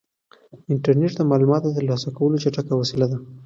انټرنيټ 0.73 1.11
د 1.15 1.21
معلوماتو 1.29 1.67
د 1.69 1.73
ترلاسه 1.77 2.09
کولو 2.17 2.41
چټکه 2.43 2.73
وسیله 2.81 3.05
ده. 3.11 3.17